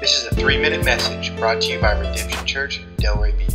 [0.00, 3.54] This is a three minute message brought to you by Redemption Church, Delray Beach.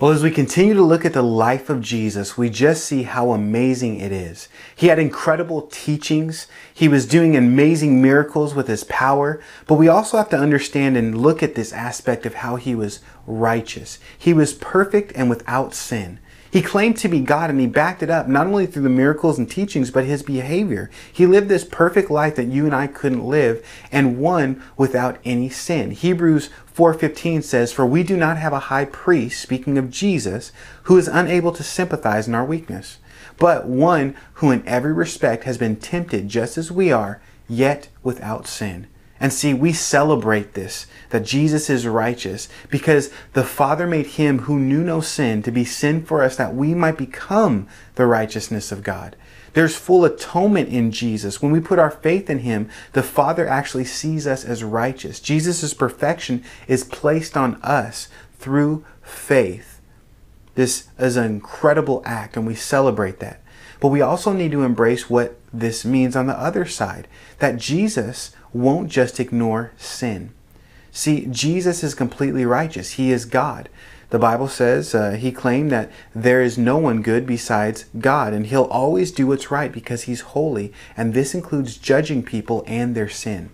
[0.00, 3.32] Well, as we continue to look at the life of Jesus, we just see how
[3.32, 4.48] amazing it is.
[4.76, 6.46] He had incredible teachings.
[6.72, 9.40] He was doing amazing miracles with his power.
[9.66, 13.00] But we also have to understand and look at this aspect of how he was
[13.26, 13.98] righteous.
[14.16, 16.20] He was perfect and without sin.
[16.50, 19.38] He claimed to be God and he backed it up not only through the miracles
[19.38, 20.90] and teachings, but his behavior.
[21.12, 25.50] He lived this perfect life that you and I couldn't live and one without any
[25.50, 25.90] sin.
[25.90, 30.52] Hebrews 4:15 says, "For we do not have a high priest, speaking of Jesus,
[30.84, 32.98] who is unable to sympathize in our weakness,
[33.38, 38.46] but one who in every respect has been tempted just as we are, yet without
[38.46, 38.86] sin."
[39.20, 44.58] And see, we celebrate this, that Jesus is righteous, because the Father made him who
[44.58, 48.84] knew no sin to be sin for us, that we might become the righteousness of
[48.84, 49.16] God.
[49.54, 51.42] There's full atonement in Jesus.
[51.42, 55.18] When we put our faith in him, the Father actually sees us as righteous.
[55.18, 59.80] Jesus' perfection is placed on us through faith.
[60.54, 63.42] This is an incredible act, and we celebrate that.
[63.80, 68.32] But we also need to embrace what this means on the other side that Jesus
[68.52, 70.32] won't just ignore sin.
[70.90, 72.92] See, Jesus is completely righteous.
[72.92, 73.68] He is God.
[74.10, 78.46] The Bible says uh, he claimed that there is no one good besides God, and
[78.46, 83.10] he'll always do what's right because he's holy, and this includes judging people and their
[83.10, 83.50] sin.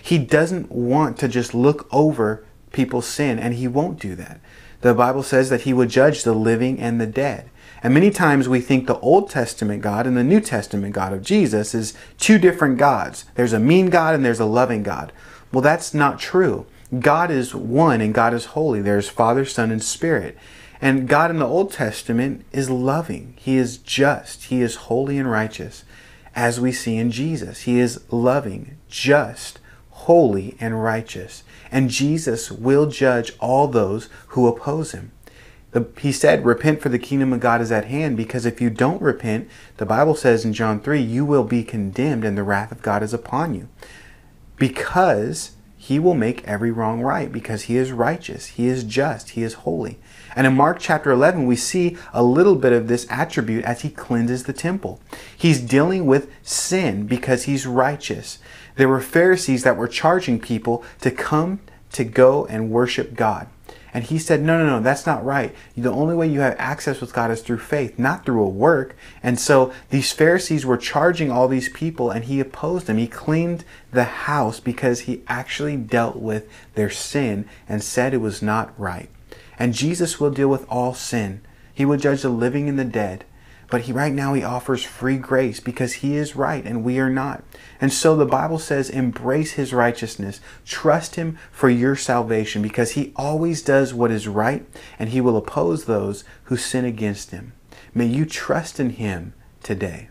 [0.00, 2.44] He doesn't want to just look over
[2.76, 4.38] people's sin, and he won't do that.
[4.82, 7.50] The Bible says that he will judge the living and the dead.
[7.82, 11.22] And many times we think the Old Testament God and the New Testament God of
[11.22, 13.24] Jesus is two different gods.
[13.34, 15.12] There's a mean God and there's a loving God.
[15.52, 16.66] Well, that's not true.
[17.00, 18.80] God is one and God is holy.
[18.80, 20.36] There's Father, Son, and Spirit.
[20.80, 23.34] And God in the Old Testament is loving.
[23.38, 24.44] He is just.
[24.44, 25.84] He is holy and righteous,
[26.34, 27.62] as we see in Jesus.
[27.62, 29.58] He is loving, just,
[29.96, 31.42] holy, and righteous.
[31.72, 35.10] And Jesus will judge all those who oppose him.
[35.72, 38.70] The, he said, Repent, for the kingdom of God is at hand, because if you
[38.70, 39.48] don't repent,
[39.78, 43.02] the Bible says in John 3, you will be condemned, and the wrath of God
[43.02, 43.68] is upon you.
[44.58, 45.55] Because
[45.86, 49.54] he will make every wrong right, because he is righteous, he is just, he is
[49.54, 50.00] holy.
[50.34, 53.90] And in Mark chapter 11, we see a little bit of this attribute as he
[53.90, 55.00] cleanses the temple.
[55.36, 58.40] He's dealing with sin because he's righteous.
[58.74, 61.60] There were Pharisees that were charging people to come
[61.92, 63.46] to go and worship God.
[63.96, 65.54] And he said, No, no, no, that's not right.
[65.74, 68.94] The only way you have access with God is through faith, not through a work.
[69.22, 72.98] And so these Pharisees were charging all these people, and he opposed them.
[72.98, 78.42] He cleaned the house because he actually dealt with their sin and said it was
[78.42, 79.08] not right.
[79.58, 81.40] And Jesus will deal with all sin.
[81.72, 83.24] He will judge the living and the dead.
[83.68, 87.10] But he right now he offers free grace because he is right and we are
[87.10, 87.42] not.
[87.80, 90.40] And so the Bible says embrace his righteousness.
[90.64, 94.64] Trust him for your salvation because he always does what is right
[94.98, 97.52] and he will oppose those who sin against him.
[97.92, 100.10] May you trust in him today.